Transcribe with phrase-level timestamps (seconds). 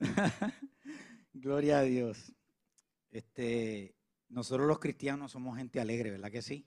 [1.32, 2.32] Gloria a Dios.
[3.10, 3.94] Este,
[4.28, 6.66] nosotros los cristianos somos gente alegre, ¿verdad que sí?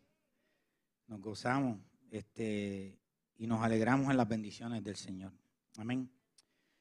[1.08, 3.00] Nos gozamos este,
[3.38, 5.34] y nos alegramos en las bendiciones del Señor.
[5.78, 6.12] Amén.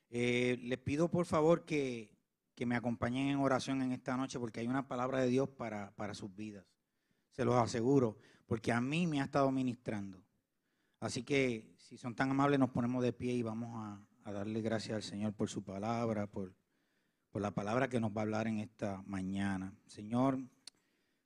[0.09, 2.17] Eh, les pido por favor que,
[2.55, 5.95] que, me acompañen en oración en esta noche porque hay una palabra de Dios para,
[5.95, 6.65] para sus vidas.
[7.31, 10.21] Se los aseguro, porque a mí me ha estado ministrando.
[10.98, 14.97] Así que si son tan amables nos ponemos de pie y vamos a, darle gracias
[14.97, 16.55] al Señor por su palabra, por,
[17.34, 19.73] la palabra que nos va a hablar en esta mañana.
[19.86, 20.39] Señor,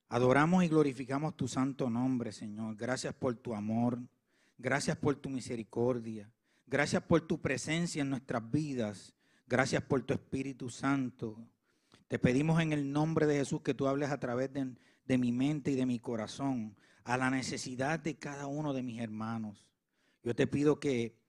[0.08, 2.76] adoramos y glorificamos tu santo nombre, Señor.
[2.76, 4.00] Gracias por tu amor,
[4.58, 6.30] gracias por tu misericordia,
[6.66, 9.14] gracias por tu presencia en nuestras vidas,
[9.46, 11.38] gracias por tu Espíritu Santo.
[12.08, 15.70] Te pedimos en el nombre de Jesús que tú hables a través de mi mente
[15.70, 19.68] y de mi corazón a la necesidad de cada uno de mis hermanos.
[20.22, 21.23] Yo te pido que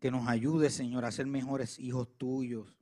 [0.00, 2.76] que nos ayude, Señor, a ser mejores hijos tuyos,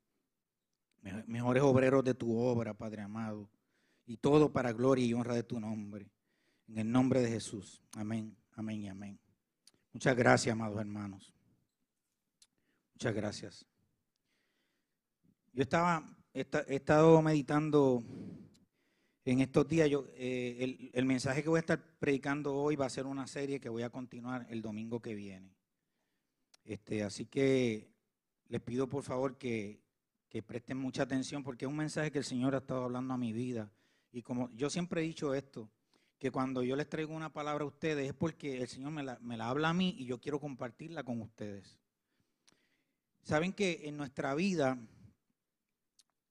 [1.27, 3.49] mejores obreros de tu obra, Padre amado,
[4.07, 6.11] y todo para gloria y honra de tu nombre.
[6.69, 7.83] En el nombre de Jesús.
[7.93, 9.19] Amén, amén y amén.
[9.93, 11.33] Muchas gracias, amados hermanos.
[12.95, 13.67] Muchas gracias.
[15.53, 18.03] Yo estaba, he estado meditando
[19.25, 19.89] en estos días.
[19.89, 23.27] Yo, eh, el, el mensaje que voy a estar predicando hoy va a ser una
[23.27, 25.56] serie que voy a continuar el domingo que viene.
[26.67, 27.89] Este, así que
[28.49, 29.85] les pido por favor que,
[30.47, 33.33] presten mucha atención porque es un mensaje que el Señor ha estado hablando a mi
[33.33, 33.73] vida.
[34.13, 35.71] Y como yo siempre he dicho esto,
[36.19, 39.49] que cuando yo les traigo una palabra a ustedes es porque el Señor me la,
[39.49, 41.79] habla a mí y yo quiero compartirla con ustedes.
[43.23, 44.79] Saben que en nuestra vida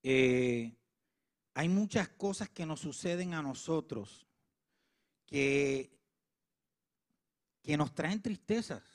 [0.03, 0.77] eh,
[1.55, 4.27] hay muchas cosas que nos suceden a nosotros
[5.25, 5.97] que,
[7.63, 8.94] que nos traen tristezas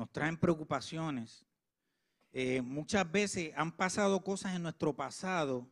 [0.00, 1.44] nos traen preocupaciones.
[2.32, 5.68] Eh, muchas veces han pasado cosas en nuestro pasado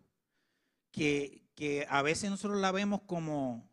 [0.92, 1.46] que,
[1.88, 3.72] a veces nosotros la vemos como,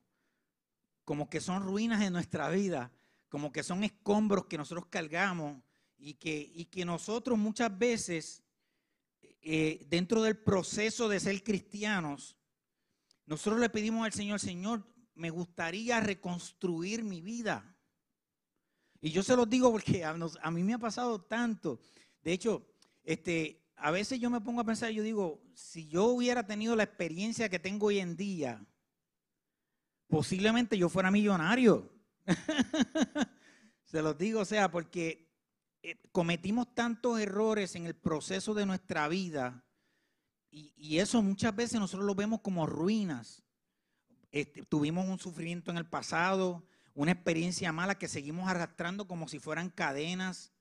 [1.04, 2.90] como que son ruinas en nuestra vida,
[3.28, 5.62] como que son escombros que nosotros cargamos
[5.98, 8.42] y que, y que nosotros muchas veces,
[9.42, 12.38] eh, dentro del proceso de ser cristianos,
[13.26, 17.75] nosotros le pedimos al Señor, Señor, me gustaría reconstruir mi vida.
[19.06, 20.16] Y yo se los digo porque a,
[20.50, 21.80] mí me ha pasado tanto.
[22.24, 22.66] De hecho,
[23.04, 26.86] este, a veces yo me pongo a pensar, yo digo, si yo hubiera tenido la
[26.86, 28.66] experiencia que tengo hoy en día,
[30.08, 31.94] posiblemente yo fuera millonario.
[33.84, 35.32] se los digo, o sea, porque
[35.84, 39.64] eh, cometimos tantos errores en el proceso de nuestra vida
[40.50, 43.44] y, eso muchas veces nosotros lo vemos como ruinas.
[44.32, 46.66] Este, tuvimos un sufrimiento en el pasado,
[46.96, 50.52] una experiencia mala que seguimos arrastrando como si fueran cadenas.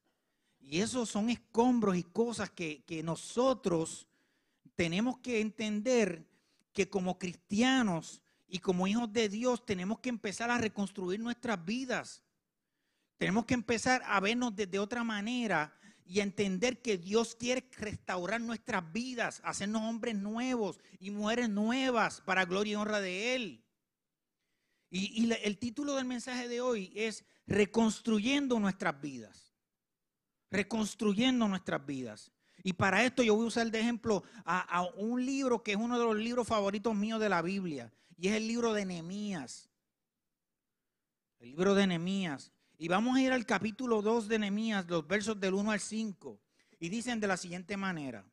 [0.60, 4.08] Y esos son escombros y cosas que, nosotros
[4.74, 6.26] tenemos que entender
[6.72, 12.22] que como cristianos y como hijos de Dios tenemos que empezar a reconstruir nuestras vidas.
[13.16, 15.72] Tenemos que empezar a vernos desde otra manera
[16.04, 22.44] y entender que Dios quiere restaurar nuestras vidas, hacernos hombres nuevos y mujeres nuevas para
[22.44, 23.63] gloria y honra de Él.
[24.96, 29.52] Y, el título del mensaje de hoy es Reconstruyendo nuestras vidas.
[30.52, 32.30] Reconstruyendo nuestras vidas.
[32.62, 35.98] Y para esto yo voy a usar de ejemplo a, un libro que es uno
[35.98, 37.92] de los libros favoritos míos de la Biblia.
[38.16, 39.68] Y es el libro de Nehemías.
[41.40, 42.52] El libro de Nehemías.
[42.78, 46.40] Y vamos a ir al capítulo 2 de Nehemías, los versos del 1 al 5.
[46.78, 48.24] Y dicen de la siguiente manera.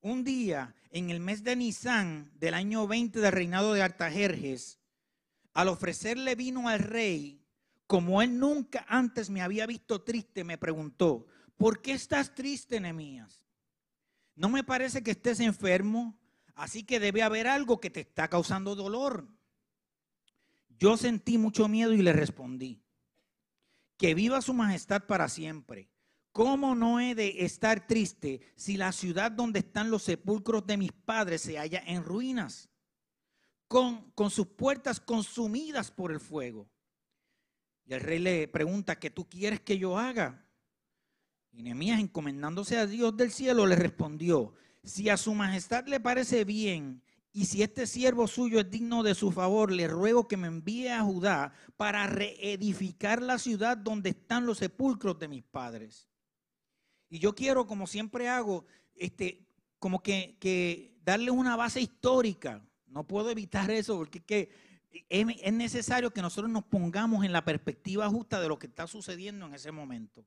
[0.00, 4.78] Un día, en el mes de Nisan del año 20 del reinado de Artajerjes,
[5.58, 7.44] al ofrecerle vino al rey,
[7.88, 11.26] como él nunca antes me había visto triste, me preguntó,
[11.56, 13.42] ¿por qué estás triste, Nemías?
[14.36, 16.16] No me parece que estés enfermo,
[16.54, 19.26] así que debe haber algo que te está causando dolor.
[20.78, 22.80] Yo sentí mucho miedo y le respondí,
[23.96, 25.90] que viva su majestad para siempre.
[26.30, 30.92] ¿Cómo no he de estar triste si la ciudad donde están los sepulcros de mis
[30.92, 32.70] padres se halla en ruinas?
[33.68, 36.68] Con, con sus puertas consumidas por el fuego.
[37.84, 40.44] Y el rey le pregunta, ¿qué tú quieres que yo haga?
[41.52, 46.44] Y Nehemías, encomendándose a Dios del cielo, le respondió, si a su majestad le parece
[46.44, 50.48] bien y si este siervo suyo es digno de su favor, le ruego que me
[50.48, 56.08] envíe a Judá para reedificar la ciudad donde están los sepulcros de mis padres.
[57.08, 59.46] Y yo quiero, como siempre hago, este,
[59.78, 62.67] como que, que darle una base histórica.
[62.90, 64.50] No puedo evitar eso porque que
[65.08, 68.86] es, es necesario que nosotros nos pongamos en la perspectiva justa de lo que está
[68.86, 70.26] sucediendo en ese momento.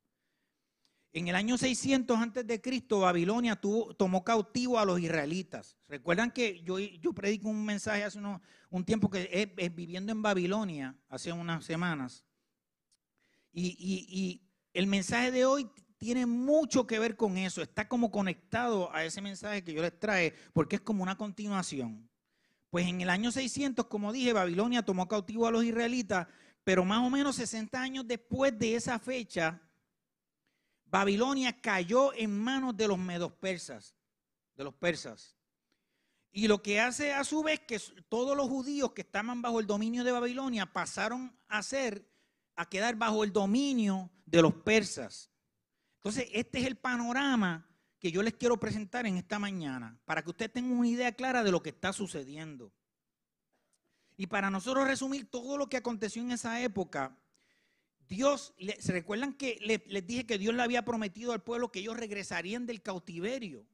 [1.14, 3.60] En el año 600 antes de Cristo, Babilonia
[3.98, 5.78] tomó cautivo a los israelitas.
[5.90, 8.20] Recuerdan que yo, yo predico un mensaje hace
[8.70, 12.24] un tiempo que es, viviendo en Babilonia, hace unas semanas.
[13.52, 17.62] Y, y, el mensaje de hoy tiene mucho que ver con eso.
[17.62, 22.10] Está como conectado a ese mensaje que yo les trae, porque es como una continuación.
[22.72, 26.26] Pues en el año 600, como dije, Babilonia tomó cautivo a los israelitas,
[26.64, 29.62] pero más o menos 60 años después de esa fecha,
[30.86, 33.94] Babilonia cayó en manos de los medos persas,
[34.56, 35.36] de los persas.
[36.32, 37.78] Y lo que hace a su vez que
[38.08, 42.10] todos los judíos que estaban bajo el dominio de Babilonia pasaron a ser,
[42.56, 45.30] a quedar bajo el dominio de los persas.
[45.98, 47.68] Entonces, este es el panorama
[48.02, 51.44] que yo les quiero presentar en esta mañana, para que usted tenga una idea clara
[51.44, 52.74] de lo que está sucediendo.
[54.18, 57.16] Y para nosotros resumir todo lo que aconteció en esa época,
[58.10, 61.96] Dios, ¿se recuerdan que les, dije que Dios le había prometido al pueblo que ellos
[61.96, 63.68] regresarían del cautiverio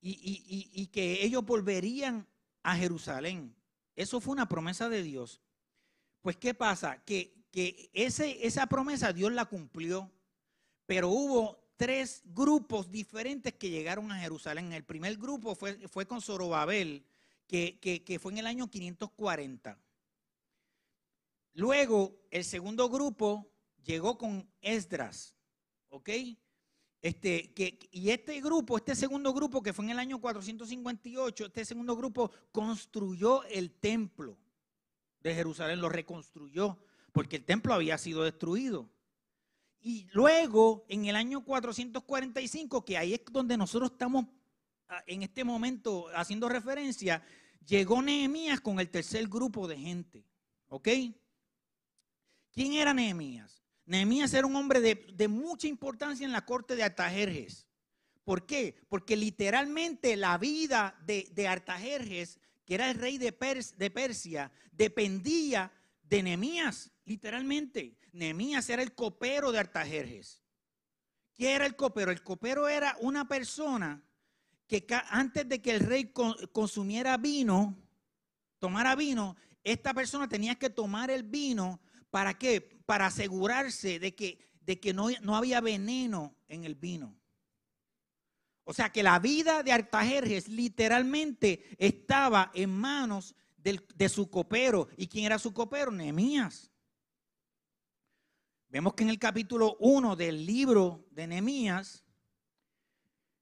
[0.00, 2.26] y, que ellos volverían
[2.62, 3.54] a Jerusalén?
[3.96, 5.42] Eso fue una promesa de Dios.
[6.22, 7.04] Pues, ¿qué pasa?
[7.04, 10.10] Que, que ese, esa promesa Dios la cumplió,
[10.86, 14.72] pero hubo tres grupos diferentes que llegaron a Jerusalén.
[14.72, 17.04] El primer grupo fue, fue con Zorobabel,
[17.46, 19.78] que, que fue en el año 540.
[21.54, 23.48] Luego, el segundo grupo
[23.84, 25.34] llegó con Esdras,
[25.88, 26.10] ¿ok?
[27.04, 31.64] Este, que, y este grupo, este segundo grupo que fue en el año 458, este
[31.66, 34.38] segundo grupo construyó el templo
[35.20, 36.78] de Jerusalén, lo reconstruyó,
[37.12, 38.88] porque el templo había sido destruido.
[39.86, 44.24] Y luego, en el año 445, que ahí es donde nosotros estamos
[44.88, 47.22] ah, en este momento haciendo referencia,
[47.66, 50.26] llegó Nehemías con el tercer grupo de gente,
[50.68, 50.88] ¿ok?
[52.50, 53.62] ¿Quién era Nehemías?
[53.84, 57.66] Nehemías era un hombre de, mucha importancia en la corte de Artajerjes.
[58.24, 58.74] ¿Por qué?
[58.88, 63.36] Porque literalmente la vida de, Artajerjes, que era el rey de,
[63.76, 65.70] de Persia, dependía
[66.04, 67.98] de Nehemías, literalmente.
[68.12, 70.42] Nehemías era el copero de Artajerjes.
[71.34, 72.12] ¿Qué era el copero?
[72.12, 74.02] El copero era una persona
[74.66, 76.12] que antes de que el rey
[76.52, 77.76] consumiera vino,
[78.58, 81.80] tomara vino, esta persona tenía que tomar el vino
[82.14, 82.60] ¿Para qué?
[82.86, 87.18] Para asegurarse de que, de que no, no había veneno en el vino.
[88.62, 93.34] O sea que la vida de Artajerjes literalmente estaba en manos
[93.64, 94.88] de su copero.
[94.96, 95.90] ¿Y quién era su copero?
[95.90, 96.70] Nehemías.
[98.68, 102.04] Vemos que en el capítulo 1 del libro de Nehemías,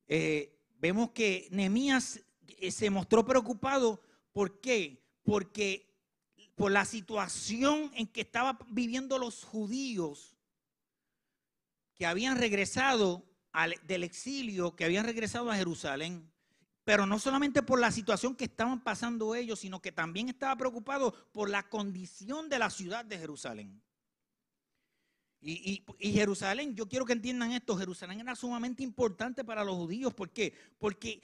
[0.06, 4.02] eh, vemos que Nehemías eh, se mostró preocupado.
[4.32, 5.02] ¿Por qué?
[5.22, 5.92] Porque
[6.54, 10.36] por la situación en que estaban viviendo los judíos
[11.94, 13.24] que habían regresado
[13.84, 16.31] del exilio, que habían regresado a Jerusalén.
[16.84, 21.12] Pero no solamente por la situación que estaban pasando ellos, sino que también estaba preocupado
[21.32, 23.80] por la condición de la ciudad de Jerusalén.
[25.44, 30.14] Y, Jerusalén, yo quiero que entiendan esto, Jerusalén era sumamente importante para los judíos.
[30.14, 30.54] ¿Por qué?
[30.78, 31.20] Porque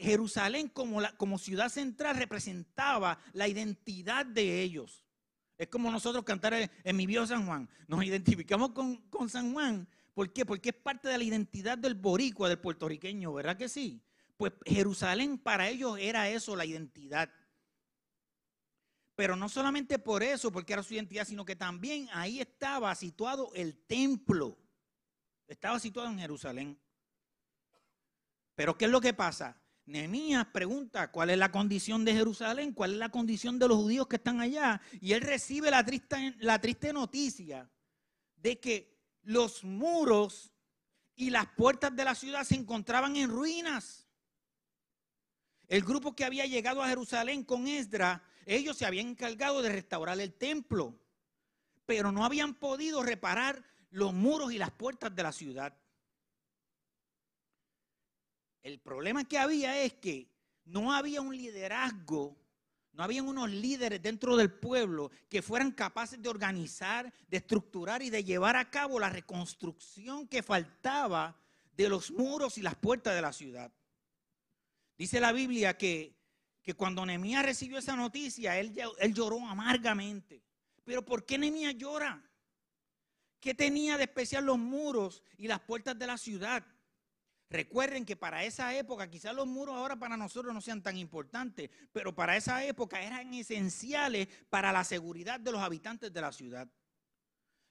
[0.00, 5.02] Jerusalén como, la, como ciudad central representaba la identidad de ellos.
[5.56, 7.68] Es como nosotros cantar en, mi viejo San Juan.
[7.88, 9.88] Nos identificamos con, con, San Juan.
[10.12, 10.44] ¿Por qué?
[10.44, 14.02] Porque es parte de la identidad del boricua, del puertorriqueño, ¿verdad que sí?
[14.36, 17.30] Pues Jerusalén para ellos era eso, la identidad.
[19.16, 23.52] Pero no solamente por eso, porque era su identidad, sino que también ahí estaba situado
[23.54, 24.58] el templo.
[25.46, 26.80] Estaba situado en Jerusalén.
[28.54, 29.60] Pero ¿qué es lo que pasa?
[29.86, 34.08] Nehemías pregunta cuál es la condición de Jerusalén, cuál es la condición de los judíos
[34.08, 34.80] que están allá.
[35.00, 37.70] Y él recibe la triste, la triste noticia
[38.36, 40.52] de que los muros
[41.14, 44.03] y las puertas de la ciudad se encontraban en ruinas.
[45.74, 50.20] El grupo que había llegado a Jerusalén con Esdra, ellos se habían encargado de restaurar
[50.20, 50.96] el templo,
[51.84, 55.76] pero no habían podido reparar los muros y las puertas de la ciudad.
[58.62, 60.30] El problema que había es que
[60.64, 62.40] no había un liderazgo
[62.92, 68.10] No habían unos líderes dentro del pueblo que fueran capaces de organizar, de estructurar y
[68.10, 71.36] de llevar a cabo la reconstrucción que faltaba
[71.76, 73.72] de los muros y las puertas de la ciudad.
[74.96, 76.16] Dice la Biblia que,
[76.62, 80.42] que cuando Nehemías recibió esa noticia, él, él lloró amargamente.
[80.84, 82.22] Pero ¿por qué Nehemías llora?
[83.40, 86.64] ¿Qué tenía de especial los muros y las puertas de la ciudad?
[87.50, 91.70] Recuerden que para esa época, quizás los muros ahora para nosotros no sean tan importantes,
[91.92, 96.68] pero para esa época eran esenciales para la seguridad de los habitantes de la ciudad.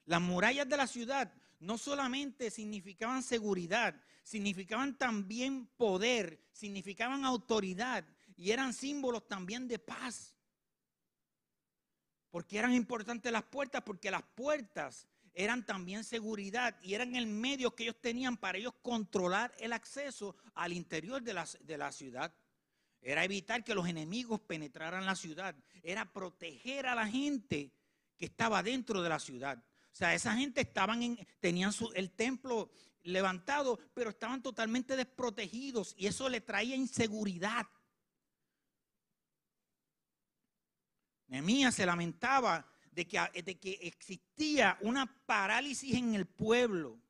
[0.06, 1.32] Las murallas de la ciudad
[1.64, 8.04] no solamente significaban seguridad, significaban también poder, significaban autoridad
[8.36, 10.36] y eran símbolos también de paz.
[12.30, 17.74] Porque eran importantes las puertas, porque las puertas eran también seguridad y eran el medio
[17.74, 22.32] que ellos tenían para ellos controlar el acceso al interior de la, de la ciudad.
[23.00, 25.54] Era evitar que los enemigos penetraran la ciudad.
[25.82, 27.72] Era proteger a la gente
[28.16, 29.62] que estaba dentro de la ciudad.
[29.94, 32.72] O sea, esa gente estaban en, tenían el templo
[33.04, 37.64] levantado, pero estaban totalmente desprotegidos y eso le traía inseguridad.
[41.28, 47.00] Nehemías se lamentaba de que, existía una parálisis en el pueblo.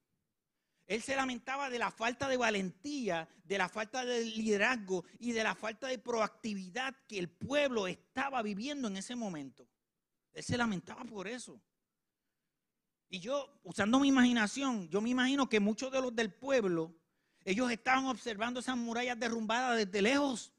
[0.87, 5.43] Él se lamentaba de la falta de valentía, de la falta de liderazgo y de
[5.43, 9.67] la falta de proactividad que el pueblo estaba viviendo en ese momento.
[10.35, 11.59] Él se lamentaba por eso.
[13.15, 16.93] Y yo, usando mi imaginación, yo me imagino que muchos de los del pueblo,
[17.45, 20.53] ellos estaban observando esas murallas derrumbadas desde lejos.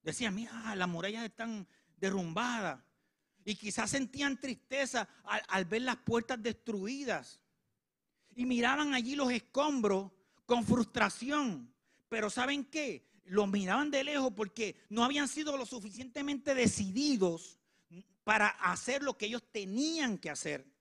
[0.00, 2.80] Decían, mira, las murallas están derrumbadas.
[3.44, 7.40] Y quizás sentían tristeza al, ver las puertas destruidas.
[8.36, 10.12] Y miraban allí los escombros
[10.46, 11.74] con frustración.
[12.08, 13.10] Pero ¿saben qué?
[13.24, 17.58] Los miraban de lejos porque no habían sido lo suficientemente decididos
[18.22, 20.71] para hacer lo que ellos tenían que hacer.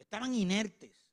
[0.00, 1.06] Estaban inertes.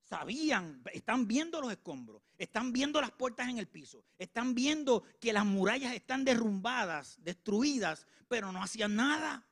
[0.00, 5.32] Sabían, están viendo los escombros, están viendo las puertas en el piso, están viendo que
[5.32, 9.46] las murallas están derrumbadas, destruidas, pero no hacían nada.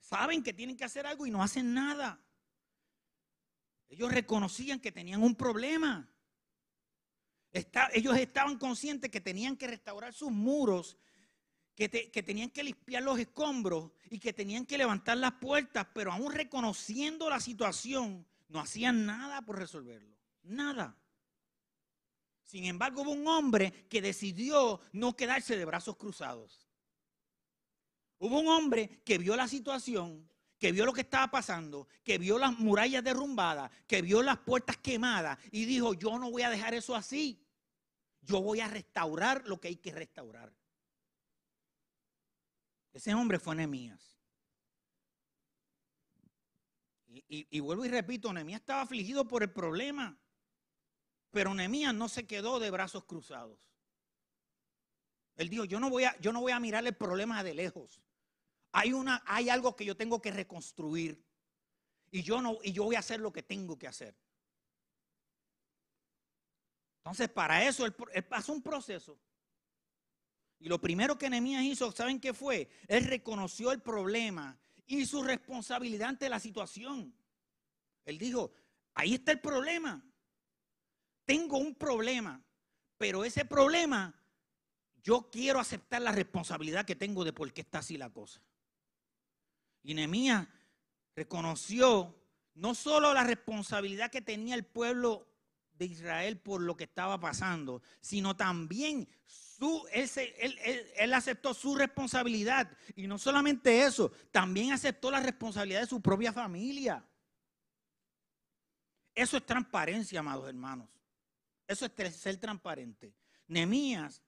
[0.00, 2.22] Saben que tienen que hacer algo y no hacen nada.
[3.88, 6.10] Ellos reconocían que tenían un problema.
[7.52, 10.98] ellos estaban conscientes que tenían que restaurar sus muros,
[11.88, 16.32] que, tenían que limpiar los escombros y que tenían que levantar las puertas, pero aún
[16.32, 20.16] reconociendo la situación, no hacían nada por resolverlo.
[20.42, 20.96] Nada.
[22.42, 26.68] Sin embargo, hubo un hombre que decidió no quedarse de brazos cruzados.
[28.18, 32.38] Hubo un hombre que vio la situación, que vio lo que estaba pasando, que vio
[32.38, 36.74] las murallas derrumbadas, que vio las puertas quemadas y dijo, yo no voy a dejar
[36.74, 37.44] eso así.
[38.20, 40.52] Yo voy a restaurar lo que hay que restaurar.
[42.92, 44.12] Ese hombre fue Nehemías.
[47.28, 50.18] Y, vuelvo y repito, Nehemías estaba afligido por el problema,
[51.30, 53.58] pero Nehemías no se quedó de brazos cruzados.
[55.36, 58.02] Él dijo, yo no voy a, mirar el problema de lejos.
[58.72, 58.92] Hay,
[59.50, 61.22] algo que yo tengo que reconstruir.
[62.10, 64.14] Y yo, y voy a hacer lo que tengo que hacer.
[66.98, 69.18] Entonces, para eso él, él un proceso.
[70.62, 72.70] Y lo primero que Nehemías hizo, ¿saben qué fue?
[72.86, 77.12] Él reconoció el problema y su responsabilidad ante la situación.
[78.04, 78.52] Él dijo,
[78.94, 80.00] ahí está el problema.
[81.24, 82.40] Tengo un problema,
[82.96, 84.14] pero ese problema
[85.02, 88.40] yo quiero aceptar la responsabilidad que tengo de por qué está así la cosa.
[89.82, 90.46] Y Nehemías
[91.16, 92.14] reconoció
[92.54, 95.26] no solo la responsabilidad que tenía el pueblo
[95.82, 102.70] de Israel por lo que estaba pasando, sino también su, él, aceptó su responsabilidad.
[102.94, 107.04] Y no solamente eso, también aceptó la responsabilidad de su propia familia.
[109.14, 110.88] Eso es transparencia, amados hermanos.
[111.66, 113.14] Eso es ser transparente.
[113.48, 114.22] Nemías,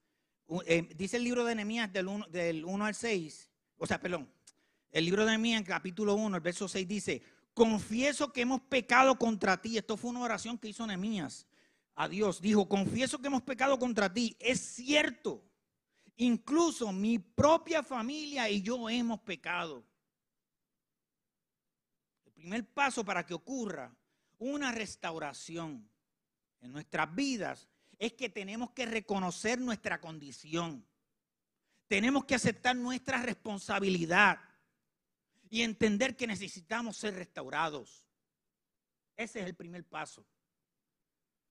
[0.66, 4.30] eh, dice el libro de Nemías del 1, del 1 al 6, o sea, perdón,
[4.90, 7.23] el libro de Nemías, capítulo 1, el verso 6 dice,
[7.54, 9.78] confieso que hemos pecado contra ti.
[9.78, 11.46] Esto fue una oración que hizo Nehemías
[11.94, 12.40] a Dios.
[12.40, 14.37] Dijo, confieso que hemos pecado contra ti.
[14.40, 15.42] Es cierto.
[16.16, 19.84] Incluso mi propia familia y yo hemos pecado.
[22.26, 23.94] El primer paso para que ocurra
[24.38, 25.88] una restauración
[26.61, 27.68] en nuestras vidas
[27.99, 30.84] es que tenemos que reconocer nuestra condición.
[31.87, 34.40] Tenemos que aceptar nuestra responsabilidad
[35.54, 38.04] y entender que necesitamos ser restaurados.
[39.16, 40.26] Ese es el primer paso.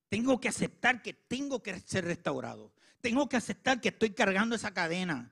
[0.09, 2.73] Tengo que aceptar que tengo que ser restaurado.
[2.99, 5.31] Tengo que aceptar que estoy cargando esa cadena.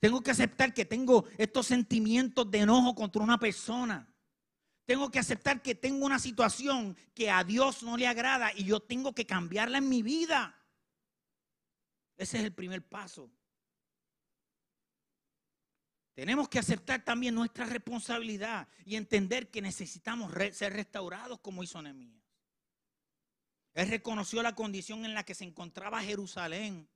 [0.00, 4.10] Tengo que aceptar que tengo estos sentimientos de enojo contra una persona.
[4.86, 8.80] Tengo que aceptar que tengo una situación que a Dios no le agrada y yo
[8.80, 10.58] tengo que cambiarla en mi vida.
[12.16, 13.30] Ese es el primer paso.
[16.18, 22.20] Tenemos que aceptar también nuestra responsabilidad y entender que necesitamos ser restaurados como hizo Nehemías.
[23.72, 26.88] Él reconoció la condición en la que se encontraba Jerusalén.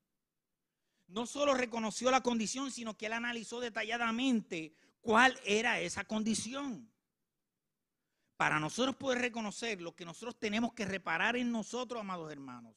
[1.06, 6.92] No solo reconoció la condición, sino que él analizó detalladamente cuál era esa condición.
[8.36, 12.74] Para nosotros poder reconocer lo que nosotros tenemos que reparar en nosotros, amados hermanos,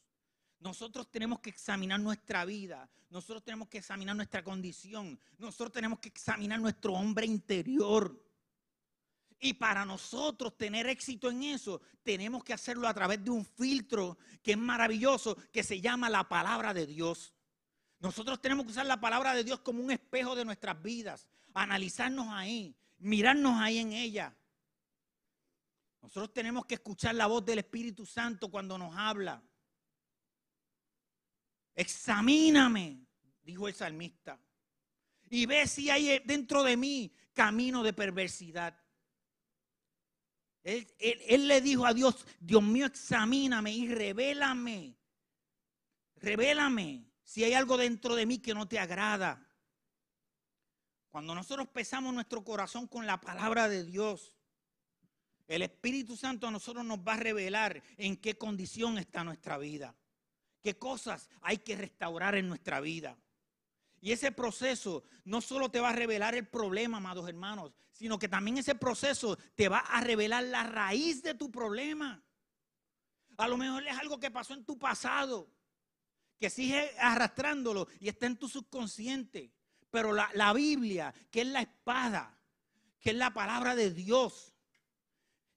[0.65, 6.09] nosotros tenemos que examinar nuestra vida, nosotros tenemos que examinar nuestra condición, nosotros tenemos que
[6.09, 8.19] examinar nuestro hombre interior.
[9.39, 14.17] Y para nosotros tener éxito en eso, tenemos que hacerlo a través de un filtro
[14.41, 17.35] que es maravilloso, que se llama la palabra de Dios.
[17.99, 22.29] Nosotros tenemos que usar la palabra de Dios como un espejo de nuestras vidas, analizarnos
[22.29, 24.35] ahí, mirarnos ahí en ella.
[26.01, 29.43] Nosotros tenemos que escuchar la voz del Espíritu Santo cuando nos habla.
[31.75, 33.05] Examíname,
[33.43, 34.39] dijo el salmista,
[35.29, 38.79] y ve si hay dentro de mí camino de perversidad.
[40.63, 44.97] Él, le dijo a Dios, Dios mío, examíname y revélame.
[46.15, 49.45] Revélame si hay algo dentro de mí que no te agrada.
[51.09, 54.33] Cuando nosotros pesamos nuestro corazón con la palabra de Dios,
[55.47, 59.95] el Espíritu Santo a nosotros nos va a revelar en qué condición está nuestra vida
[60.65, 63.15] qué cosas hay que restaurar en nuestra vida.
[64.01, 68.27] Y ese proceso no solo te va a revelar el problema, amados hermanos, sino que
[68.27, 72.23] también ese proceso te va a revelar la raíz de tu problema.
[73.37, 75.51] A lo mejor es algo que pasó en tu pasado,
[76.39, 79.53] que sigue arrastrándolo y está en tu subconsciente.
[79.91, 82.39] Pero la, la Biblia, que es la espada,
[82.99, 84.54] que es la palabra de Dios,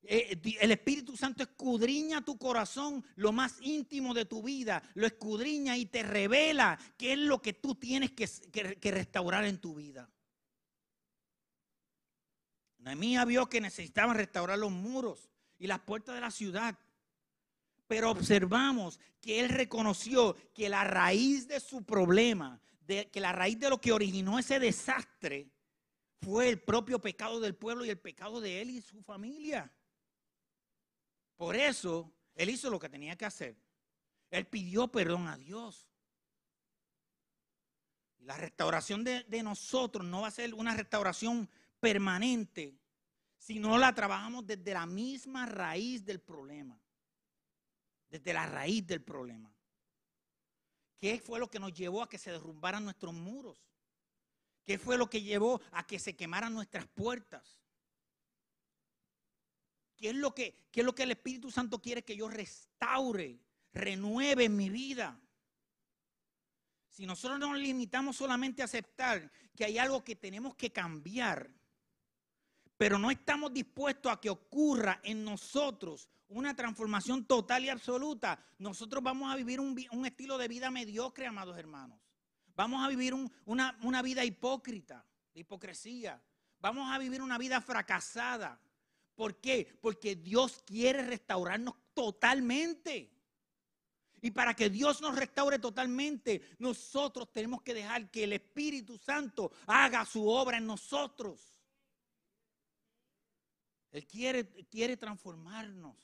[0.02, 5.76] eh, el Espíritu Santo escudriña tu corazón, lo más íntimo de tu vida, lo escudriña
[5.76, 10.08] y te revela qué es lo que tú tienes que, restaurar en tu vida.
[12.78, 16.78] Nehemías vio que necesitaban restaurar los muros y las puertas de la ciudad.
[17.86, 23.58] Pero observamos que él reconoció que la raíz de su problema, de, que la raíz
[23.58, 25.50] de lo que originó ese desastre,
[26.22, 29.72] fue el propio pecado del pueblo y el pecado de él y su familia.
[31.38, 33.56] Por eso, él hizo lo que tenía que hacer.
[34.28, 35.88] Él pidió perdón a Dios.
[38.18, 41.48] La restauración de, nosotros no va a ser una restauración
[41.80, 42.76] permanente
[43.38, 46.78] si no la trabajamos desde la misma raíz del problema.
[48.10, 49.54] Desde la raíz del problema.
[50.98, 53.64] ¿Qué fue lo que nos llevó a que se derrumbaran nuestros muros?
[54.64, 57.57] ¿Qué fue lo que llevó a que se quemaran nuestras puertas?
[59.98, 63.40] ¿Qué es lo que, es lo que el Espíritu Santo quiere que yo restaure,
[63.72, 65.20] renueve en mi vida?
[66.88, 71.50] Si nosotros nos limitamos solamente a aceptar que hay algo que tenemos que cambiar,
[72.76, 79.02] pero no estamos dispuestos a que ocurra en nosotros una transformación total y absoluta, nosotros
[79.02, 81.98] vamos a vivir un, estilo de vida mediocre, amados hermanos.
[82.54, 83.14] Vamos a vivir
[83.46, 86.22] una, una vida hipócrita, de hipocresía.
[86.60, 88.60] Vamos a vivir una vida fracasada.
[89.18, 89.76] ¿Por qué?
[89.80, 93.12] Porque Dios quiere restaurarnos totalmente.
[94.22, 99.50] Y para que Dios nos restaure totalmente, nosotros tenemos que dejar que el Espíritu Santo
[99.66, 101.60] haga su obra en nosotros.
[103.90, 105.96] Él quiere, quiere transformarnos.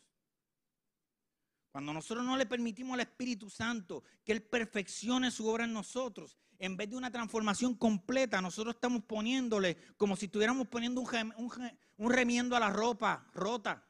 [1.75, 6.39] Cuando nosotros no le permitimos al Espíritu Santo que Él perfeccione su obra en nosotros,
[6.61, 12.55] en vez de una transformación completa, nosotros estamos poniéndole como si estuviéramos poniendo un, remiendo
[12.55, 13.85] a la ropa rota.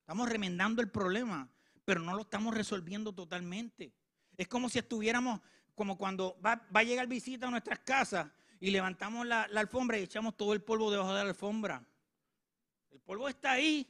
[0.00, 1.52] Estamos remendando el problema,
[1.84, 3.92] pero no lo estamos resolviendo totalmente.
[4.38, 5.42] Es como si estuviéramos,
[5.74, 10.04] como cuando va, a llegar visita a nuestras casas y levantamos la, la alfombra y
[10.04, 11.86] echamos todo el polvo debajo de la alfombra.
[12.90, 13.86] El polvo está ahí,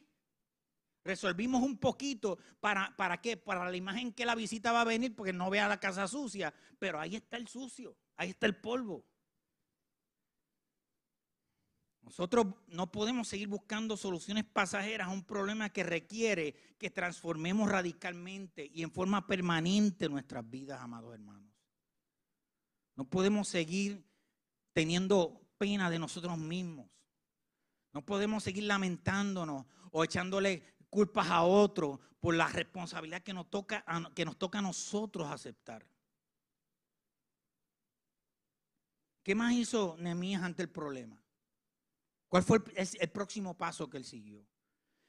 [1.08, 3.38] Resolvimos un poquito para, para qué?
[3.38, 6.52] Para la imagen que la visita va a venir porque no vea la casa sucia.
[6.78, 9.06] Pero ahí está el sucio, ahí está el polvo.
[12.02, 18.70] Nosotros no podemos seguir buscando soluciones pasajeras a un problema que requiere que transformemos radicalmente
[18.70, 21.50] y en forma permanente nuestras vidas, amados hermanos.
[22.96, 24.04] No podemos seguir
[24.74, 26.90] teniendo pena de nosotros mismos.
[27.94, 33.84] No podemos seguir lamentándonos o echándole culpas a otro por la responsabilidad que nos toca
[33.86, 35.86] a, que nos toca nosotros aceptar.
[39.22, 41.22] ¿Qué más hizo Nehemías ante el problema?
[42.28, 44.46] ¿Cuál fue el, próximo paso que él siguió?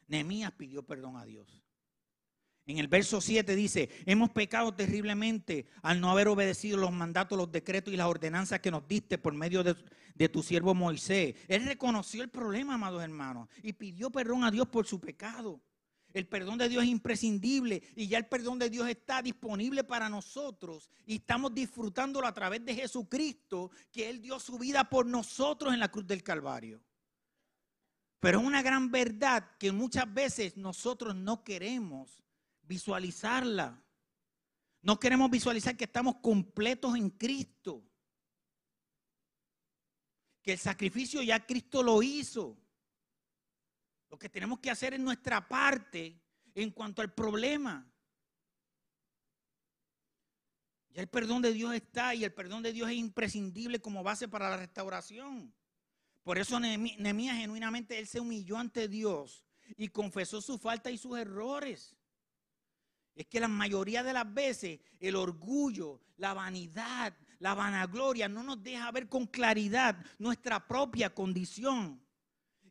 [0.08, 1.63] Nehemías pidió perdón a Dios.
[2.65, 7.52] En el verso 7 dice, hemos pecado terriblemente al no haber obedecido los mandatos, los
[7.52, 11.36] decretos y las ordenanzas que nos diste por medio de, tu siervo Moisés.
[11.48, 15.62] Él reconoció el problema, amados hermanos, y pidió perdón a Dios por su pecado.
[16.13, 20.10] El perdón de Dios es imprescindible y ya el perdón de Dios está disponible para
[20.10, 25.74] nosotros y estamos disfrutándolo a través de Jesucristo, que Él dio su vida por nosotros
[25.74, 26.82] en la cruz del Calvario.
[28.19, 32.22] Pero es una gran verdad que muchas veces nosotros no queremos
[32.63, 33.82] visualizarla.
[34.82, 37.84] No queremos visualizar que estamos completos en Cristo.
[40.41, 42.58] Que el sacrificio ya Cristo lo hizo.
[44.10, 46.19] Lo que tenemos que hacer es nuestra parte
[46.56, 47.89] en cuanto al problema.
[50.91, 54.28] Ya el perdón de Dios está y el perdón de Dios es imprescindible como base
[54.28, 55.54] para la restauración.
[56.24, 59.45] Por eso Nehemías genuinamente él se humilló ante Dios
[59.78, 61.95] y confesó su falta y sus errores.
[63.15, 68.62] Es que la mayoría de las veces el orgullo, la vanidad, la vanagloria no nos
[68.62, 72.02] deja ver con claridad nuestra propia condición.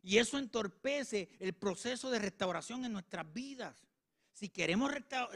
[0.01, 3.75] Y eso entorpece el proceso de restauración en nuestras vidas.
[4.31, 4.91] Si queremos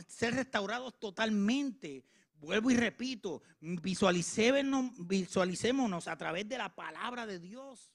[0.07, 7.91] ser restaurados totalmente, vuelvo y repito, visualicémonos, visualicémonos a través de la palabra de Dios.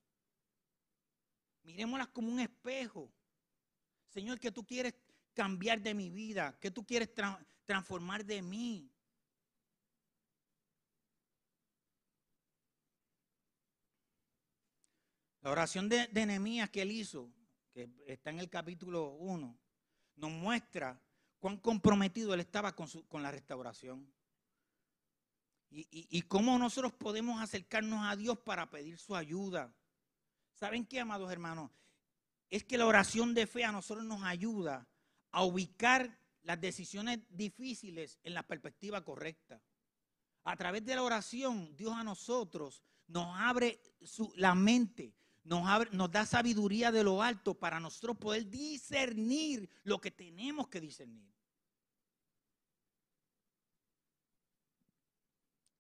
[1.63, 3.11] Miremoslas como un espejo.
[4.09, 4.95] Señor, que tú quieres
[5.35, 6.59] cambiar de mi vida?
[6.61, 7.11] ¿Qué tú quieres
[7.65, 8.91] transformar de mí?
[15.49, 17.33] La oración de, de que él hizo,
[17.73, 19.59] que está en el capítulo 1,
[20.17, 21.03] nos muestra
[21.39, 24.13] cuán comprometido él estaba con, la restauración.
[25.71, 29.75] Y, y, cómo nosotros podemos acercarnos a Dios para pedir su ayuda.
[30.53, 31.71] ¿Saben qué, amados hermanos?
[32.51, 34.87] Es que la oración de fe a nosotros nos ayuda
[35.31, 39.63] a ubicar las decisiones difíciles en la perspectiva correcta.
[40.45, 43.81] A través de la oración, Dios a nosotros nos abre
[44.35, 50.69] la mente, nos, da sabiduría de lo alto para nosotros poder discernir lo que tenemos
[50.69, 51.29] que discernir.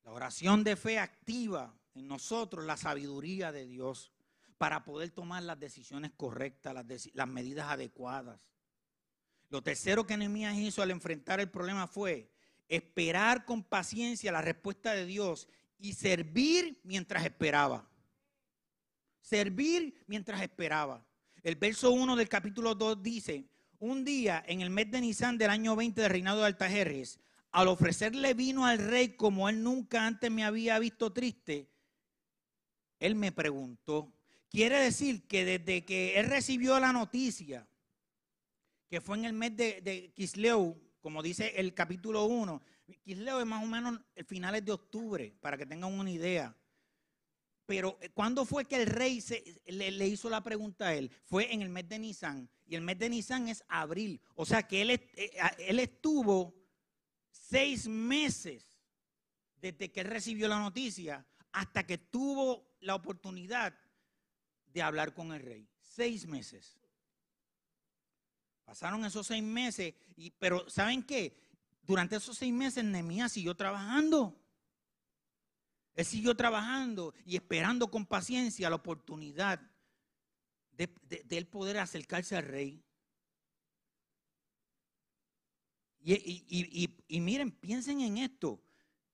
[0.04, 4.10] La oración de fe activa en nosotros la sabiduría de Dios
[4.56, 8.40] para poder tomar las decisiones correctas, las, las medidas adecuadas.
[9.50, 12.30] Lo tercero que Nehemías hizo al enfrentar el problema fue
[12.68, 17.88] esperar con paciencia la respuesta de Dios y servir mientras esperaba.
[19.20, 21.04] Servir mientras esperaba.
[21.42, 23.44] El verso 1 del capítulo 2 dice,
[23.78, 27.68] un día en el mes de Nisan del año 20 del reinado de Altajerres, al
[27.68, 31.70] ofrecerle vino al rey como él nunca antes me había visto triste,
[32.98, 34.12] él me preguntó,
[34.50, 37.68] quiere decir que desde que él recibió la noticia
[38.88, 40.12] que fue en el mes de, de
[41.00, 42.62] como dice el capítulo 1.
[43.04, 46.56] Kisleu es más o menos finales de octubre, para que tengan una idea.
[47.68, 49.22] Pero eh, ¿cuándo fue que el rey
[49.66, 51.10] le, hizo la pregunta a él?
[51.26, 52.48] Fue en el mes de Nisan.
[52.64, 54.22] Y el mes de Nisan es abril.
[54.36, 56.54] O sea que él, eh, él estuvo
[57.30, 58.64] seis meses
[59.60, 63.78] desde que él recibió la noticia hasta que tuvo la oportunidad
[64.72, 65.68] de hablar con el rey.
[65.78, 66.78] Seis meses.
[68.64, 71.38] Pasaron esos seis meses, y, pero ¿saben qué?
[71.82, 74.37] Durante esos seis meses Nehemías siguió trabajando.
[75.98, 79.60] Él siguió trabajando y esperando con paciencia la oportunidad
[80.70, 80.88] de,
[81.28, 82.84] él poder acercarse al rey.
[85.98, 88.62] Y, y, miren, piensen en esto.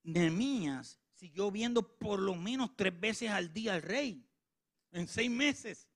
[0.03, 4.23] Nehemías siguió viendo por lo menos tres veces al día al rey
[4.93, 5.89] en seis meses.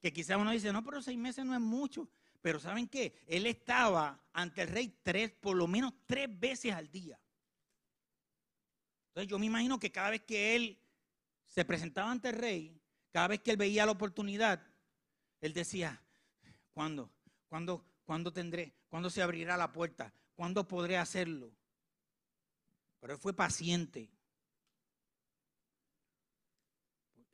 [0.00, 2.08] Que quizá uno dice, no, pero seis meses no es mucho.
[2.40, 3.16] Pero ¿saben qué?
[3.26, 7.18] Él estaba ante el rey tres, por lo menos tres veces al día.
[9.16, 10.78] Entonces yo me imagino que cada vez que él
[11.46, 12.78] se presentaba ante el rey,
[13.10, 14.62] cada vez que él veía la oportunidad,
[15.40, 16.02] él decía,
[16.74, 17.10] ¿cuándo?
[17.48, 18.74] ¿Cuándo, ¿cuándo tendré?
[18.90, 20.12] ¿Cuándo se abrirá la puerta?
[20.34, 21.50] ¿Cuándo podré hacerlo?
[23.00, 24.10] Pero él fue paciente.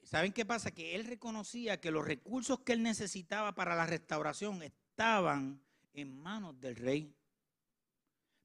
[0.05, 0.71] ¿Saben qué pasa?
[0.71, 5.61] Que él reconocía que los recursos que él necesitaba para la restauración estaban
[5.95, 7.13] en manos del rey.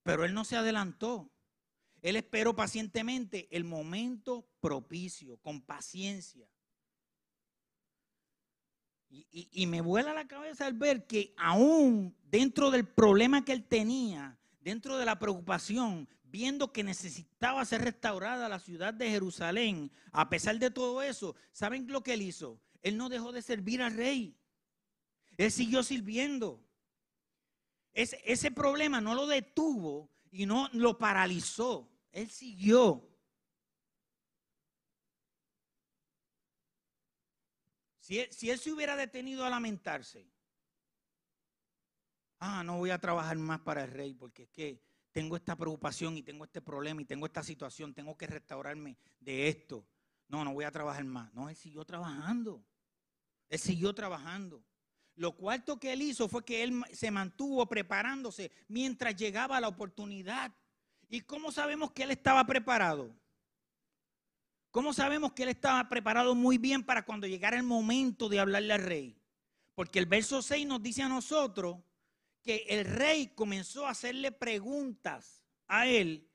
[0.02, 1.30] Pero él no se adelantó.
[2.07, 6.47] Él esperó pacientemente el momento propicio, con paciencia.
[9.09, 14.39] Y, me vuela la cabeza al ver que aún dentro del problema que él tenía,
[14.61, 20.59] dentro de la preocupación, viendo que necesitaba ser restaurada la ciudad de Jerusalén, a pesar
[20.59, 22.57] de todo eso, ¿saben lo que él hizo?
[22.83, 24.33] Él no dejó de servir al rey.
[25.35, 26.63] Él siguió sirviendo.
[27.91, 31.91] Ese, problema no lo detuvo y no lo paralizó.
[32.17, 33.08] Él siguió.
[37.99, 40.27] Si él, si él se hubiera detenido a lamentarse,
[42.39, 46.17] ah, no voy a trabajar más para el rey porque es que tengo esta preocupación
[46.17, 49.88] y tengo este problema y tengo esta situación, tengo que restaurarme de esto.
[50.27, 51.32] No, no voy a trabajar más.
[51.36, 52.65] No, él siguió trabajando.
[53.47, 54.63] Él siguió trabajando.
[55.13, 60.51] Lo cuarto que él hizo fue que él se mantuvo preparándose mientras llegaba la oportunidad.
[61.09, 63.15] ¿Y cómo sabemos que él estaba preparado?
[64.71, 68.73] ¿Cómo sabemos que él estaba preparado muy bien para cuando llegara el momento de hablarle
[68.73, 69.17] al rey?
[69.73, 71.77] Porque el verso 6 nos dice a nosotros
[72.43, 76.27] que el rey comenzó a hacerle preguntas a él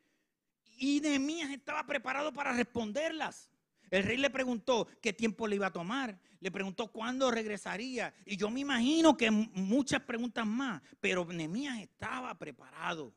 [0.78, 3.50] y Nehemías estaba preparado para responderlas.
[3.90, 8.36] El rey le preguntó qué tiempo le iba a tomar, le preguntó cuándo regresaría y
[8.36, 13.14] yo me imagino que muchas preguntas más, pero Nehemías estaba preparado.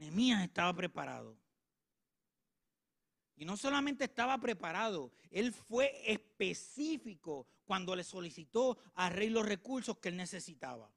[0.00, 1.36] Nehemías estaba preparado.
[3.36, 9.98] Y no solamente estaba preparado, él fue específico cuando le solicitó al rey los recursos
[9.98, 10.90] que él necesitaba.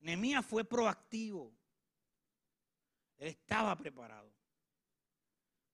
[0.00, 1.52] Nehemías fue proactivo.
[3.18, 4.32] Él estaba preparado.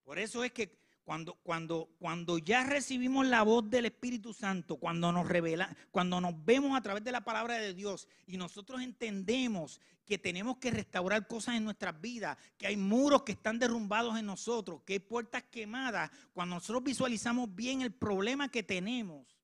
[0.02, 5.10] Por eso es que cuando, cuando, cuando ya recibimos la voz del Espíritu Santo, cuando
[5.10, 9.80] nos revela, cuando nos vemos a través de la palabra de Dios y nosotros entendemos
[10.04, 14.26] que tenemos que restaurar cosas en nuestras vidas, que hay muros que están derrumbados en
[14.26, 19.34] nosotros, que hay puertas quemadas, cuando nosotros visualizamos bien el problema que tenemos,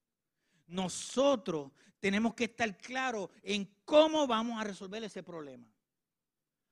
[0.66, 5.66] nosotros tenemos que estar claros en cómo vamos a resolver ese problema.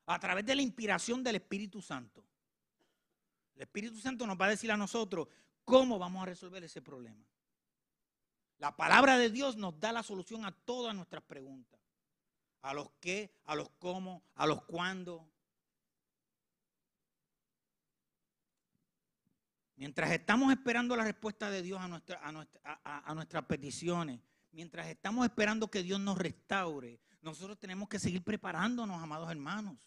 [0.05, 2.23] A través de la inspiración del Espíritu Santo.
[3.55, 5.27] El Espíritu Santo nos va a decir a nosotros
[5.63, 7.25] cómo vamos a resolver ese problema.
[8.57, 11.79] La palabra de Dios nos da la solución a todas nuestras preguntas.
[12.61, 15.29] A los qué, a los cómo, a los cuándo.
[19.75, 25.83] Mientras estamos esperando la respuesta de Dios a, a nuestras peticiones, mientras estamos esperando que
[25.83, 29.77] Dios nos restaure, nosotros tenemos que seguir preparándonos, amados hermanos.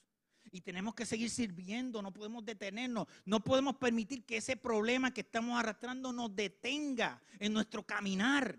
[0.50, 5.22] Y tenemos que seguir sirviendo, no podemos detenernos, no podemos permitir que ese problema que
[5.22, 8.58] estamos arrastrando nos detenga en nuestro caminar.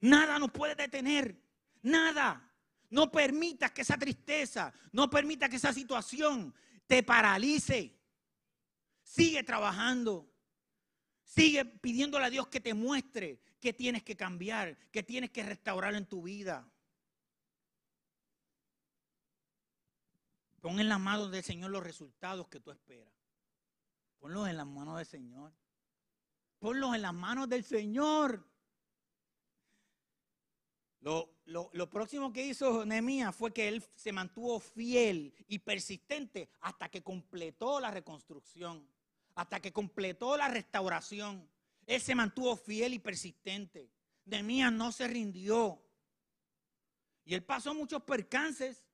[0.00, 1.40] Nada nos puede detener,
[1.82, 2.44] nada.
[2.90, 6.54] No permitas que esa tristeza, no permitas que esa situación
[6.86, 7.98] te paralice.
[9.02, 10.32] Sigue trabajando.
[11.22, 15.94] Sigue pidiéndole a Dios que te muestre que tienes que cambiar, que tienes que restaurar
[15.94, 16.66] en tu vida.
[20.68, 23.10] Pon en las manos del Señor los resultados que tú esperas.
[24.18, 25.50] Ponlos en las manos del Señor.
[26.58, 28.46] Ponlos en las manos del Señor.
[31.00, 36.90] Lo, lo, próximo que hizo Nehemías fue que él se mantuvo fiel y persistente hasta
[36.90, 38.86] que completó la reconstrucción,
[39.36, 41.48] hasta que completó la restauración.
[41.86, 43.90] Él se mantuvo fiel y persistente.
[44.26, 45.82] Nehemías no se rindió.
[47.24, 48.84] Y él pasó muchos percances.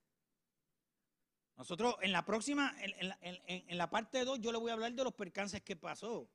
[1.57, 5.13] Nosotros en la próxima, en, la parte 2, yo le voy a hablar de los
[5.13, 6.29] percances que pasó.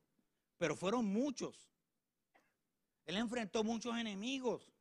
[0.57, 1.71] Pero fueron muchos.
[3.05, 4.71] Él enfrentó muchos enemigos.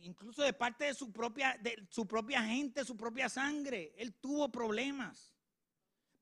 [0.00, 3.94] Incluso de parte de su propia, de su propia gente, su propia sangre.
[3.96, 5.32] Él tuvo problemas.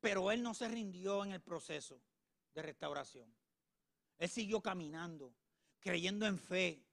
[0.01, 2.01] Pero él no se rindió en el proceso
[2.55, 3.35] de restauración.
[4.19, 5.35] Él siguió caminando,
[5.81, 6.85] creyendo en fe.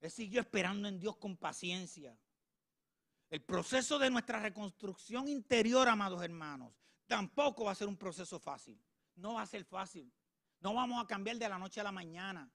[0.00, 2.16] Él siguió esperando en Dios con paciencia.
[3.28, 6.72] El proceso de nuestra reconstrucción interior, amados hermanos,
[7.06, 8.80] tampoco va a ser un proceso fácil.
[9.16, 10.12] No va a ser fácil.
[10.60, 12.50] No vamos a cambiar de la noche a la mañana.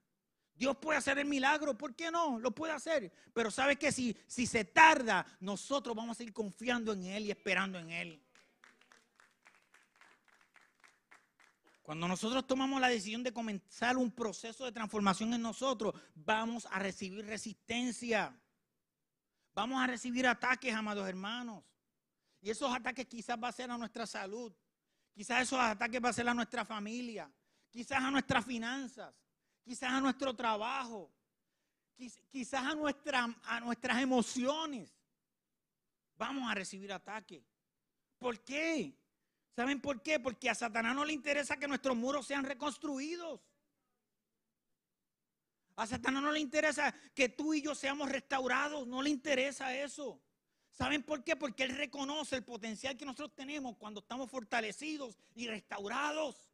[0.54, 2.40] Dios puede hacer el milagro, ¿por qué no?
[2.40, 3.12] Lo puede hacer.
[3.34, 7.32] Pero sabe que si, si se tarda, nosotros vamos a seguir confiando en Él y
[7.32, 8.24] esperando en Él.
[11.82, 16.80] Cuando nosotros tomamos la decisión de comenzar un proceso de transformación en nosotros, vamos a
[16.80, 18.40] recibir resistencia.
[19.54, 21.64] Vamos a recibir ataques, amados hermanos.
[22.40, 24.54] Y esos ataques quizás va a ser a nuestra salud.
[25.14, 27.32] Quizás esos ataques va a ser a nuestra familia.
[27.70, 29.14] Quizás a nuestras finanzas.
[29.64, 31.12] Quizás a nuestro trabajo.
[31.96, 34.92] Quizás a, a nuestras emociones.
[36.16, 37.44] Vamos a recibir ataques.
[38.18, 38.98] ¿Por qué?
[39.56, 40.20] ¿Saben por qué?
[40.20, 43.42] Porque a Satanás no le interesa que nuestros muros sean reconstruidos.
[45.82, 50.22] A Satanás no le interesa que tú y yo seamos restaurados, no le interesa eso.
[50.70, 51.36] ¿Saben por qué?
[51.36, 56.52] Porque Él reconoce el potencial que nosotros tenemos cuando estamos fortalecidos y restaurados.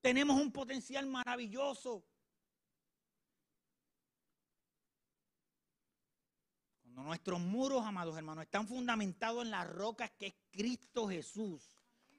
[0.00, 2.06] Tenemos un potencial maravilloso.
[6.84, 11.64] Cuando nuestros muros, amados hermanos, están fundamentados en las rocas que es Cristo Jesús,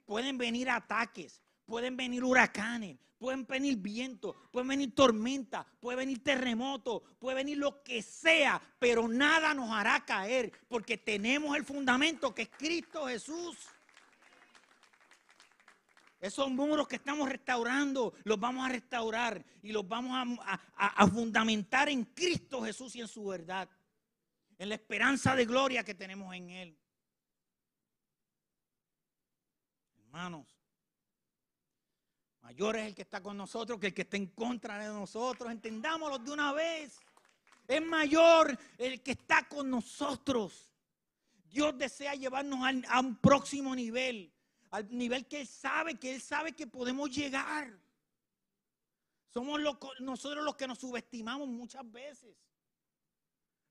[0.03, 7.01] pueden venir ataques, pueden venir huracanes, pueden venir vientos, pueden venir tormentas, puede venir terremotos,
[7.19, 12.43] puede venir lo que sea, pero nada nos hará caer porque tenemos el fundamento que
[12.43, 13.57] es Cristo Jesús.
[16.19, 20.39] Esos muros que estamos restaurando, los vamos a restaurar y los vamos
[20.75, 23.69] a fundamentar en Cristo Jesús y en su verdad,
[24.57, 26.79] en la esperanza de gloria que tenemos en Él.
[29.99, 30.56] Hermanos,
[32.47, 35.51] Mayor es el que está con nosotros que el que está en contra de nosotros.
[35.51, 36.97] Entendámoslo de una vez.
[37.67, 40.71] Es mayor el que está con nosotros.
[41.49, 44.33] Dios desea llevarnos a, un próximo nivel.
[44.71, 47.77] Al nivel que Él sabe, que Él sabe que podemos llegar.
[49.27, 49.59] Somos
[49.99, 52.33] nosotros los que nos subestimamos muchas veces.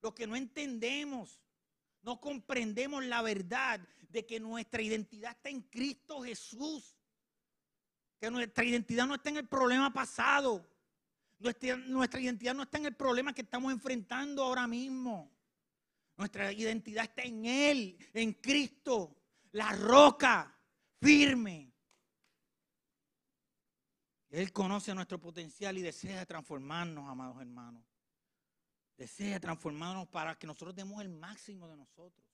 [0.02, 1.40] Los que no entendemos.
[2.02, 6.95] No comprendemos la verdad de que nuestra identidad está en Cristo Jesús.
[8.18, 10.66] Que nuestra identidad no está en el problema pasado.
[11.38, 15.30] Nuestra, nuestra, identidad no está en el problema que estamos enfrentando ahora mismo.
[16.16, 19.14] Nuestra identidad está en Él, en Cristo,
[19.52, 20.56] la roca
[21.00, 21.72] firme.
[24.30, 27.84] Él conoce nuestro potencial y desea transformarnos, amados hermanos.
[28.96, 32.25] Desea transformarnos para que nosotros demos el máximo de nosotros.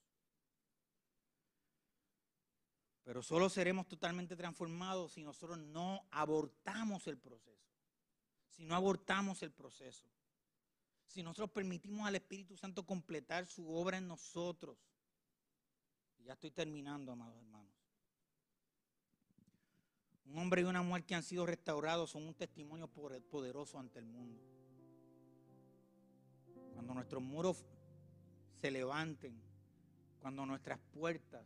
[3.05, 7.69] Pero solo seremos totalmente transformados si nosotros no abortamos el proceso.
[8.49, 10.07] Si no abortamos el proceso.
[11.07, 14.79] Si nosotros permitimos al Espíritu Santo completar su obra en nosotros.
[16.25, 17.73] Ya estoy terminando, amados hermanos.
[20.25, 24.07] Un hombre y una mujer que han sido restaurados son un testimonio poderoso ante el
[24.07, 24.41] mundo.
[26.73, 27.65] Cuando nuestros muros
[28.61, 29.43] se levanten,
[30.21, 31.45] cuando nuestras puertas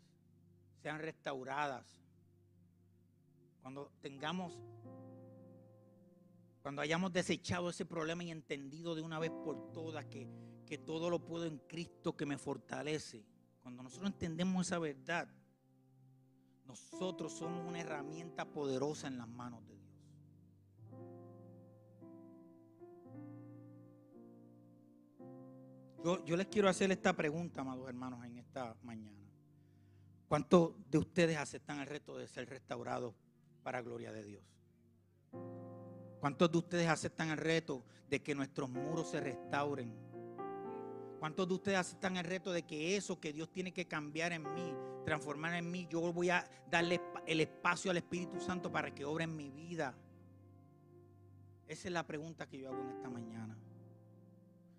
[0.82, 1.86] sean restauradas.
[3.62, 4.58] Cuando tengamos,
[6.62, 10.28] cuando hayamos desechado ese problema y entendido de una vez por todas que,
[10.66, 13.24] que todo lo puedo en Cristo que me fortalece.
[13.62, 15.28] Cuando nosotros entendemos esa verdad,
[16.66, 19.86] nosotros somos una herramienta poderosa en las manos de Dios.
[26.04, 29.25] Yo, yo, les quiero hacer esta pregunta, amados hermanos, en esta mañana.
[30.28, 33.14] ¿Cuántos de ustedes aceptan el reto de ser restaurados
[33.62, 34.42] para gloria de Dios?
[36.20, 39.94] ¿Cuántos de ustedes aceptan el reto de que nuestros muros se restauren?
[41.20, 44.52] ¿Cuántos de ustedes aceptan el reto de que eso que Dios tiene que cambiar en
[44.52, 49.04] mí, transformar en mí, yo voy a darle el espacio al Espíritu Santo para que
[49.04, 49.94] obre en mi vida?
[51.68, 53.56] Esa es la pregunta que yo hago en esta mañana.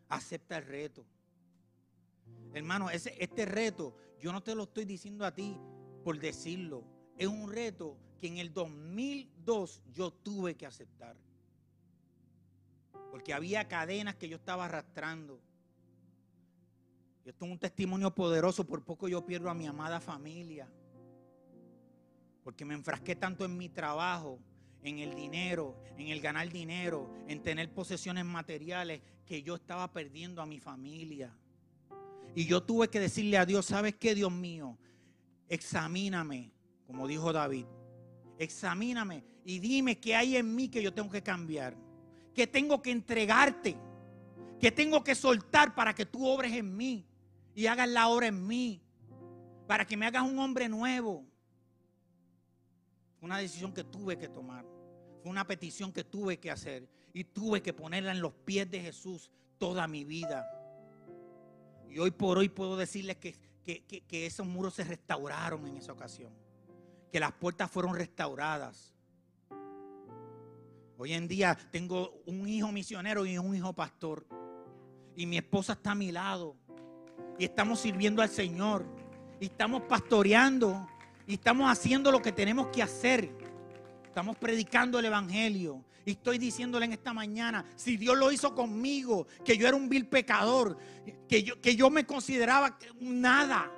[0.10, 1.06] Acepta el reto.
[2.54, 5.58] Hermano, este reto yo no te lo estoy diciendo a ti
[6.04, 6.84] por decirlo.
[7.18, 11.16] Es un reto que en el 2002 yo tuve que aceptar.
[13.12, 15.40] Porque había cadenas que yo estaba arrastrando.
[17.26, 18.64] Y esto es un testimonio poderoso.
[18.66, 20.72] Por poco yo pierdo a mi amada familia.
[22.44, 24.40] Porque me enfrasqué tanto en mi trabajo,
[24.82, 30.42] en el dinero, en el ganar dinero, en tener posesiones materiales, que yo estaba perdiendo
[30.42, 31.38] a mi familia.
[32.36, 34.78] Y yo tuve que decirle a Dios, ¿sabes qué, Dios mío?
[35.50, 36.52] Examíname,
[36.86, 37.66] como dijo David.
[38.38, 41.76] Examíname y dime qué hay en mí que yo tengo que cambiar.
[42.34, 43.78] Que tengo que entregarte.
[44.60, 47.08] Que tengo que soltar para que tú obres en mí
[47.56, 48.82] y hagas la obra en mí.
[49.66, 51.26] Para que me hagas un hombre nuevo.
[53.20, 54.66] Fue una decisión que tuve que tomar.
[55.22, 56.88] Fue una petición que tuve que hacer.
[57.14, 60.46] Y tuve que ponerla en los pies de Jesús toda mi vida.
[61.90, 66.32] Y hoy por hoy puedo decirles que, que, esos muros se restauraron en esa ocasión.
[67.12, 68.94] Que las puertas fueron restauradas.
[70.98, 74.26] Hoy en día tengo un hijo misionero y un hijo pastor.
[75.16, 76.56] Y mi esposa está a mi lado.
[77.38, 78.86] Y estamos sirviendo al Señor.
[79.40, 80.88] Y estamos pastoreando.
[81.26, 83.32] Y estamos haciendo lo que tenemos que hacer.
[84.06, 85.84] Estamos predicando el Evangelio.
[86.08, 89.90] Y estoy diciéndole en esta mañana, si Dios lo hizo conmigo, que yo era un
[89.90, 90.78] vil pecador,
[91.28, 93.70] que yo, que yo me consideraba nada,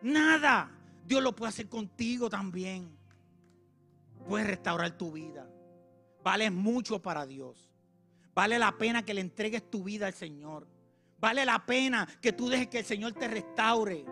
[0.00, 0.70] nada,
[1.06, 2.88] Dios lo puede hacer contigo también.
[4.26, 5.46] Puede restaurar tu vida.
[6.22, 7.70] Vale mucho para Dios.
[8.34, 10.66] Vale la pena que le entregues tu vida al Señor.
[11.20, 14.06] Vale la pena que tú dejes que el Señor te restaure.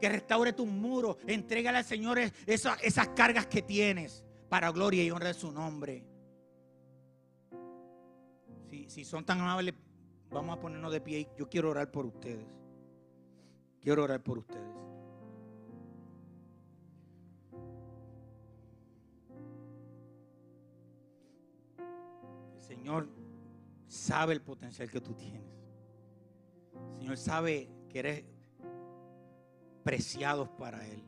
[0.00, 1.18] que restaure tus muros.
[1.26, 6.09] Entrégale al Señor esas, esas cargas que tienes para gloria y honra de su nombre.
[8.90, 9.72] Si, son tan amables,
[10.32, 11.28] vamos a ponernos de pie.
[11.38, 12.44] Yo quiero orar por ustedes.
[13.80, 14.66] Quiero orar por ustedes.
[22.56, 23.08] El Señor
[23.86, 25.44] sabe el potencial que tú tienes.
[26.74, 28.24] El Señor sabe que eres
[29.84, 31.04] preciado para Él.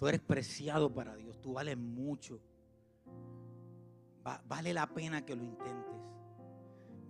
[0.00, 1.40] Tú eres preciado para Dios.
[1.40, 2.40] Tú vales mucho.
[4.48, 5.93] vale la pena que lo intentes.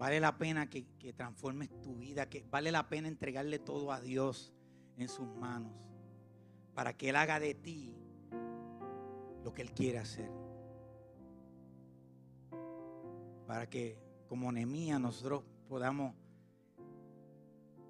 [0.04, 2.28] Vale la pena que, que, transformes tu vida.
[2.28, 4.52] Que vale la pena entregarle todo a Dios
[4.98, 5.72] en sus manos.
[6.74, 7.96] Para que Él haga de ti
[9.42, 10.30] lo que Él quiere hacer.
[13.46, 13.98] Para que
[14.28, 16.14] como Nehemías nosotros podamos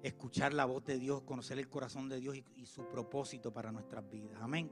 [0.01, 3.73] escuchar la voz de Dios, conocer el corazón de Dios y, y su propósito para
[3.73, 4.37] nuestras vidas.
[4.39, 4.71] Amén.